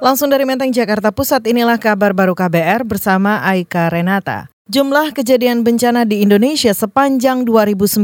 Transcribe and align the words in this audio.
Langsung 0.00 0.32
dari 0.32 0.48
Menteng, 0.48 0.72
Jakarta 0.72 1.12
Pusat, 1.12 1.52
inilah 1.52 1.76
kabar 1.76 2.16
baru 2.16 2.32
KBR 2.32 2.88
bersama 2.88 3.44
Aika 3.44 3.92
Renata. 3.92 4.48
Jumlah 4.72 5.12
kejadian 5.12 5.60
bencana 5.60 6.08
di 6.08 6.24
Indonesia 6.24 6.72
sepanjang 6.72 7.44
2019 7.44 8.00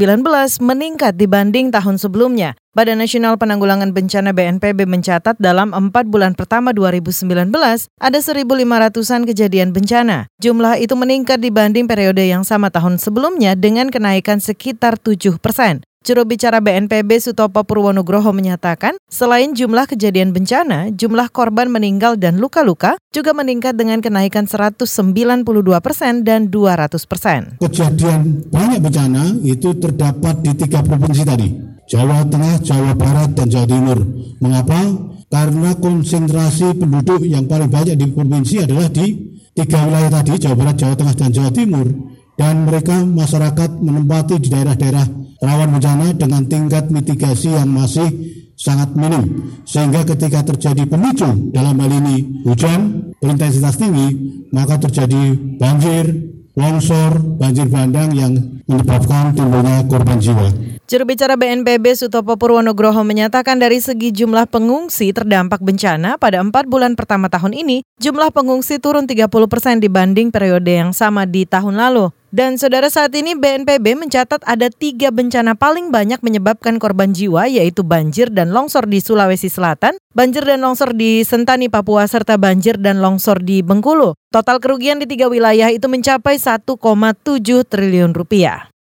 meningkat 0.61 1.17
dibanding 1.17 1.73
tahun 1.73 1.97
sebelumnya. 1.97 2.53
Badan 2.77 3.01
Nasional 3.01 3.41
Penanggulangan 3.41 3.97
Bencana 3.97 4.37
BNPB 4.37 4.85
mencatat 4.85 5.41
dalam 5.41 5.73
empat 5.73 6.05
bulan 6.05 6.37
pertama 6.37 6.77
2019 6.77 7.49
ada 7.97 8.19
1.500-an 8.21 9.23
kejadian 9.25 9.73
bencana. 9.73 10.29
Jumlah 10.37 10.77
itu 10.77 10.93
meningkat 11.01 11.41
dibanding 11.41 11.89
periode 11.89 12.21
yang 12.21 12.45
sama 12.45 12.69
tahun 12.69 13.01
sebelumnya 13.01 13.57
dengan 13.57 13.89
kenaikan 13.89 14.37
sekitar 14.37 15.01
7 15.01 15.41
persen. 15.41 15.81
Juru 16.07 16.23
bicara 16.23 16.63
BNPB 16.63 17.19
Sutopo 17.19 17.67
Purwonugroho 17.67 18.31
menyatakan, 18.31 18.95
selain 19.11 19.59
jumlah 19.59 19.91
kejadian 19.91 20.31
bencana, 20.31 20.95
jumlah 20.95 21.27
korban 21.35 21.67
meninggal 21.67 22.15
dan 22.15 22.39
luka-luka 22.39 22.95
juga 23.11 23.35
meningkat 23.35 23.75
dengan 23.75 23.99
kenaikan 23.99 24.47
192 24.47 24.87
persen 25.83 26.23
dan 26.23 26.47
200 26.47 27.11
persen. 27.11 27.59
Kejadian 27.59 28.47
banyak 28.47 28.87
bencana 28.87 29.35
itu 29.43 29.75
terdapat 29.83 30.47
di 30.47 30.55
tiga 30.55 30.79
provinsi 30.87 31.27
tadi, 31.27 31.51
Jawa 31.91 32.23
Tengah, 32.23 32.63
Jawa 32.63 32.95
Barat, 32.95 33.35
dan 33.35 33.51
Jawa 33.51 33.67
Timur. 33.67 33.99
Mengapa? 34.39 34.79
Karena 35.27 35.75
konsentrasi 35.75 36.71
penduduk 36.79 37.27
yang 37.27 37.51
paling 37.51 37.67
banyak 37.67 37.99
di 37.99 38.07
provinsi 38.15 38.63
adalah 38.63 38.87
di 38.95 39.11
tiga 39.59 39.83
wilayah 39.83 40.23
tadi, 40.23 40.39
Jawa 40.39 40.55
Barat, 40.55 40.77
Jawa 40.79 40.95
Tengah, 40.95 41.15
dan 41.19 41.31
Jawa 41.35 41.51
Timur. 41.51 42.15
Dan 42.37 42.69
mereka 42.69 43.01
masyarakat 43.01 43.81
menempati 43.81 44.37
di 44.37 44.53
daerah-daerah 44.53 45.07
rawan 45.41 45.73
bencana 45.73 46.13
dengan 46.13 46.45
tingkat 46.45 46.93
mitigasi 46.93 47.57
yang 47.57 47.73
masih 47.73 48.09
sangat 48.57 48.97
minim 48.97 49.53
sehingga 49.69 50.01
ketika 50.09 50.41
terjadi 50.41 50.89
pemicu 50.89 51.53
dalam 51.53 51.77
hal 51.77 51.93
ini 51.93 52.45
hujan 52.49 53.13
berintensitas 53.21 53.77
tinggi 53.77 54.17
maka 54.49 54.81
terjadi 54.81 55.37
banjir 55.61 56.09
longsor, 56.57 57.21
banjir 57.37 57.69
bandang 57.69 58.17
yang 58.17 58.33
menyebabkan 58.65 59.37
timbulnya 59.37 59.85
korban 59.85 60.17
jiwa. 60.17 60.49
Juru 60.87 61.03
bicara 61.03 61.35
BNPB 61.35 61.99
Sutopo 61.99 62.39
Purwonugroho 62.39 63.03
menyatakan 63.03 63.59
dari 63.59 63.83
segi 63.83 64.15
jumlah 64.15 64.47
pengungsi 64.47 65.11
terdampak 65.11 65.59
bencana 65.59 66.15
pada 66.15 66.39
empat 66.39 66.71
bulan 66.71 66.95
pertama 66.95 67.27
tahun 67.27 67.59
ini, 67.59 67.83
jumlah 67.99 68.31
pengungsi 68.31 68.79
turun 68.79 69.03
30 69.03 69.27
persen 69.51 69.83
dibanding 69.83 70.31
periode 70.31 70.71
yang 70.71 70.95
sama 70.95 71.27
di 71.27 71.43
tahun 71.43 71.75
lalu. 71.75 72.15
Dan 72.31 72.55
saudara 72.55 72.87
saat 72.87 73.11
ini 73.19 73.35
BNPB 73.35 73.99
mencatat 73.99 74.47
ada 74.47 74.71
tiga 74.71 75.11
bencana 75.11 75.59
paling 75.59 75.91
banyak 75.91 76.23
menyebabkan 76.23 76.79
korban 76.79 77.11
jiwa 77.11 77.51
yaitu 77.51 77.83
banjir 77.83 78.31
dan 78.31 78.55
longsor 78.55 78.87
di 78.87 79.03
Sulawesi 79.03 79.51
Selatan, 79.51 79.99
banjir 80.15 80.47
dan 80.47 80.63
longsor 80.63 80.95
di 80.95 81.27
Sentani, 81.27 81.67
Papua, 81.67 82.07
serta 82.07 82.39
banjir 82.39 82.79
dan 82.79 83.03
longsor 83.03 83.43
di 83.43 83.59
Bengkulu. 83.59 84.15
Total 84.31 84.63
kerugian 84.63 85.03
di 85.03 85.11
tiga 85.11 85.27
wilayah 85.27 85.67
itu 85.67 85.91
mencapai 85.91 86.39
1,7 86.39 86.79
triliun 87.67 88.15
rupiah. 88.15 88.76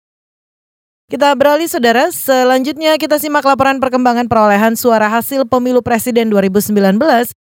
Kita 1.06 1.38
beralih 1.38 1.70
saudara, 1.70 2.10
selanjutnya 2.10 2.98
kita 2.98 3.22
simak 3.22 3.46
laporan 3.46 3.78
perkembangan 3.78 4.26
perolehan 4.26 4.74
suara 4.74 5.06
hasil 5.06 5.46
pemilu 5.46 5.86
presiden 5.86 6.34
2019 6.34 6.74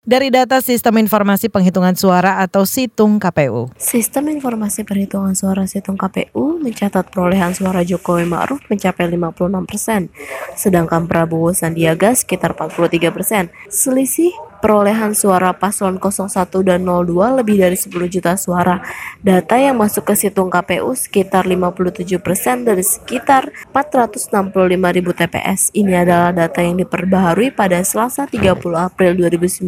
dari 0.03 0.27
data 0.27 0.59
Sistem 0.59 0.99
Informasi 0.99 1.47
Penghitungan 1.47 1.95
Suara 1.95 2.43
atau 2.43 2.67
Situng 2.67 3.23
KPU. 3.23 3.71
Sistem 3.79 4.35
Informasi 4.35 4.83
Perhitungan 4.83 5.31
Suara 5.31 5.63
Situng 5.63 5.95
KPU 5.95 6.59
mencatat 6.59 7.07
perolehan 7.07 7.55
suara 7.55 7.87
Jokowi 7.87 8.27
Ma'ruf 8.27 8.59
mencapai 8.67 9.07
56 9.07 9.63
persen, 9.63 10.11
sedangkan 10.59 11.07
Prabowo 11.07 11.55
Sandiaga 11.55 12.11
sekitar 12.19 12.59
43 12.59 13.15
persen. 13.15 13.47
Selisih 13.71 14.35
perolehan 14.63 15.11
suara 15.11 15.51
paslon 15.51 15.99
01 15.99 16.47
dan 16.63 16.87
02 16.87 17.43
lebih 17.43 17.59
dari 17.59 17.75
10 17.75 17.91
juta 18.07 18.39
suara. 18.39 18.79
Data 19.19 19.59
yang 19.59 19.75
masuk 19.75 20.07
ke 20.07 20.15
situng 20.15 20.47
KPU 20.47 20.95
sekitar 20.95 21.43
57 21.43 22.07
persen 22.23 22.63
dari 22.63 22.79
sekitar 22.79 23.51
465 23.75 24.55
ribu 24.71 25.11
TPS. 25.11 25.75
Ini 25.75 26.07
adalah 26.07 26.31
data 26.31 26.63
yang 26.63 26.79
diperbaharui 26.79 27.51
pada 27.51 27.83
Selasa 27.83 28.23
30 28.23 28.63
April 28.79 29.19
2019 29.19 29.67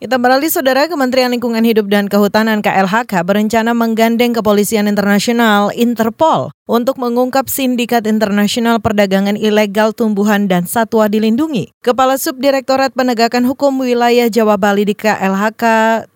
Kita 0.00 0.16
beralih 0.16 0.48
saudara 0.48 0.88
Kementerian 0.88 1.28
Lingkungan 1.28 1.60
Hidup 1.60 1.92
dan 1.92 2.08
Kehutanan 2.08 2.64
KLHK 2.64 3.20
berencana 3.20 3.76
menggandeng 3.76 4.32
Kepolisian 4.32 4.88
Internasional 4.88 5.76
Interpol 5.76 6.56
untuk 6.64 6.96
mengungkap 6.96 7.52
sindikat 7.52 8.08
internasional 8.08 8.80
perdagangan 8.80 9.36
ilegal 9.36 9.92
tumbuhan 9.92 10.48
dan 10.48 10.64
satwa 10.64 11.04
dilindungi. 11.04 11.76
Kepala 11.84 12.16
Subdirektorat 12.16 12.96
Penegakan 12.96 13.44
Hukum 13.44 13.76
Wilayah 13.84 14.32
Jawa 14.32 14.56
Bali 14.56 14.88
di 14.88 14.96
KLHK 14.96 15.62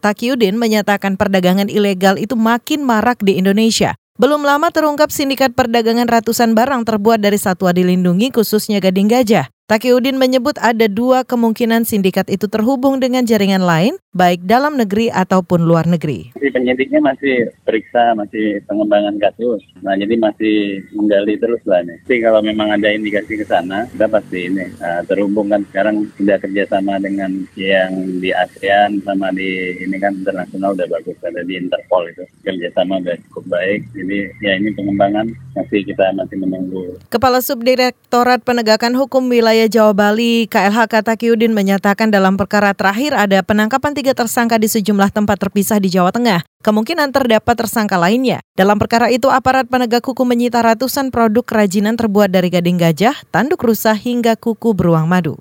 Takiudin 0.00 0.56
menyatakan 0.56 1.20
perdagangan 1.20 1.68
ilegal 1.68 2.16
itu 2.16 2.40
makin 2.40 2.80
marak 2.88 3.20
di 3.20 3.36
Indonesia. 3.36 4.00
Belum 4.16 4.40
lama 4.48 4.72
terungkap 4.72 5.12
sindikat 5.12 5.52
perdagangan 5.52 6.08
ratusan 6.08 6.56
barang 6.56 6.88
terbuat 6.88 7.20
dari 7.20 7.36
satwa 7.36 7.68
dilindungi 7.76 8.32
khususnya 8.32 8.80
gading 8.80 9.12
gajah. 9.12 9.52
Takiudin 9.64 10.20
menyebut 10.20 10.60
ada 10.60 10.84
dua 10.92 11.24
kemungkinan 11.24 11.88
sindikat 11.88 12.28
itu 12.28 12.44
terhubung 12.52 13.00
dengan 13.00 13.24
jaringan 13.24 13.64
lain, 13.64 13.96
baik 14.12 14.44
dalam 14.44 14.76
negeri 14.76 15.08
ataupun 15.08 15.64
luar 15.64 15.88
negeri. 15.88 16.36
Si 16.36 16.52
penyidiknya 16.52 17.00
masih 17.00 17.48
periksa, 17.64 18.12
masih 18.12 18.60
pengembangan 18.68 19.16
kasus. 19.16 19.64
Nah, 19.80 19.96
jadi 19.96 20.20
masih 20.20 20.84
menggali 20.92 21.40
terus 21.40 21.64
lah 21.64 21.80
nih. 21.80 21.96
Tapi 22.04 22.20
kalau 22.20 22.44
memang 22.44 22.76
ada 22.76 22.92
indikasi 22.92 23.40
ke 23.40 23.48
sana, 23.48 23.88
kita 23.88 24.04
pasti 24.12 24.52
ini 24.52 24.68
uh, 24.84 25.00
terhubung 25.08 25.48
kan 25.48 25.64
sekarang 25.72 26.12
sudah 26.20 26.36
kerjasama 26.44 27.00
dengan 27.00 27.48
yang 27.56 28.20
di 28.20 28.36
ASEAN 28.36 29.00
sama 29.00 29.32
di 29.32 29.80
ini 29.80 29.96
kan 29.96 30.12
internasional 30.12 30.76
udah 30.76 30.92
bagus 30.92 31.16
ada 31.24 31.40
di 31.40 31.56
Interpol 31.56 32.12
itu 32.12 32.28
kerjasama 32.44 33.00
udah 33.00 33.16
cukup 33.32 33.56
baik. 33.56 33.80
Jadi 33.96 34.28
ya 34.44 34.60
ini 34.60 34.76
pengembangan 34.76 35.32
masih 35.56 35.88
kita 35.88 36.12
masih 36.12 36.36
menunggu. 36.36 37.00
Kepala 37.08 37.40
Subdirektorat 37.40 38.44
Penegakan 38.44 38.92
Hukum 38.92 39.32
Wilayah 39.32 39.53
Wilayah 39.54 39.70
Jawa 39.70 39.94
Bali, 39.94 40.50
KLHK 40.50 41.14
Takiudin 41.14 41.54
menyatakan 41.54 42.10
dalam 42.10 42.34
perkara 42.34 42.74
terakhir 42.74 43.14
ada 43.14 43.38
penangkapan 43.38 43.94
tiga 43.94 44.10
tersangka 44.10 44.58
di 44.58 44.66
sejumlah 44.66 45.14
tempat 45.14 45.46
terpisah 45.46 45.78
di 45.78 45.94
Jawa 45.94 46.10
Tengah. 46.10 46.42
Kemungkinan 46.58 47.14
terdapat 47.14 47.54
tersangka 47.54 47.94
lainnya. 47.94 48.42
Dalam 48.58 48.82
perkara 48.82 49.14
itu, 49.14 49.30
aparat 49.30 49.70
penegak 49.70 50.02
hukum 50.02 50.26
menyita 50.26 50.58
ratusan 50.58 51.14
produk 51.14 51.46
kerajinan 51.46 51.94
terbuat 51.94 52.34
dari 52.34 52.50
gading 52.50 52.82
gajah, 52.82 53.14
tanduk 53.30 53.62
rusa, 53.62 53.94
hingga 53.94 54.34
kuku 54.34 54.74
beruang 54.74 55.06
madu. 55.06 55.38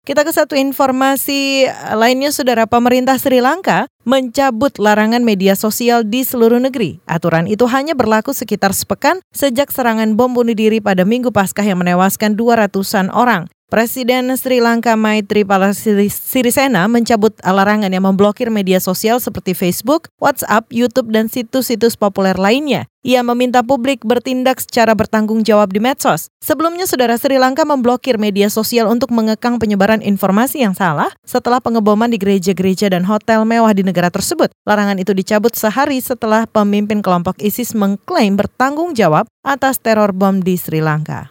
Kita 0.00 0.24
ke 0.24 0.32
satu 0.32 0.56
informasi 0.56 1.68
lainnya, 1.92 2.32
Saudara 2.32 2.64
pemerintah 2.64 3.20
Sri 3.20 3.44
Lanka 3.44 3.84
mencabut 4.08 4.72
larangan 4.80 5.20
media 5.20 5.52
sosial 5.52 6.08
di 6.08 6.24
seluruh 6.24 6.56
negeri. 6.56 7.04
Aturan 7.04 7.44
itu 7.44 7.68
hanya 7.68 7.92
berlaku 7.92 8.32
sekitar 8.32 8.72
sepekan 8.72 9.20
sejak 9.36 9.68
serangan 9.68 10.16
bom 10.16 10.32
bunuh 10.32 10.56
diri 10.56 10.80
pada 10.80 11.04
Minggu 11.04 11.28
Paskah 11.28 11.68
yang 11.68 11.84
menewaskan 11.84 12.32
200-an 12.32 13.12
orang. 13.12 13.52
Presiden 13.70 14.34
Sri 14.34 14.58
Lanka 14.58 14.98
Maithripala 14.98 15.70
Sirisena 15.70 16.90
mencabut 16.90 17.38
larangan 17.38 17.86
yang 17.86 18.02
memblokir 18.02 18.50
media 18.50 18.82
sosial 18.82 19.22
seperti 19.22 19.54
Facebook, 19.54 20.10
WhatsApp, 20.18 20.66
YouTube, 20.74 21.14
dan 21.14 21.30
situs-situs 21.30 21.94
populer 21.94 22.34
lainnya. 22.34 22.90
Ia 23.06 23.22
meminta 23.22 23.62
publik 23.62 24.02
bertindak 24.02 24.58
secara 24.58 24.98
bertanggung 24.98 25.46
jawab 25.46 25.70
di 25.70 25.78
medsos. 25.78 26.34
Sebelumnya, 26.42 26.90
saudara 26.90 27.14
Sri 27.14 27.38
Lanka 27.38 27.62
memblokir 27.62 28.18
media 28.18 28.50
sosial 28.50 28.90
untuk 28.90 29.14
mengekang 29.14 29.62
penyebaran 29.62 30.02
informasi 30.02 30.66
yang 30.66 30.74
salah 30.74 31.14
setelah 31.22 31.62
pengeboman 31.62 32.10
di 32.10 32.18
gereja-gereja 32.18 32.90
dan 32.90 33.06
hotel 33.06 33.46
mewah 33.46 33.70
di 33.70 33.86
negara 33.86 34.10
tersebut. 34.10 34.50
Larangan 34.66 34.98
itu 34.98 35.14
dicabut 35.14 35.54
sehari 35.54 36.02
setelah 36.02 36.42
pemimpin 36.50 37.06
kelompok 37.06 37.38
ISIS 37.38 37.78
mengklaim 37.78 38.34
bertanggung 38.34 38.98
jawab 38.98 39.30
atas 39.46 39.78
teror 39.78 40.10
bom 40.10 40.42
di 40.42 40.58
Sri 40.58 40.82
Lanka. 40.82 41.30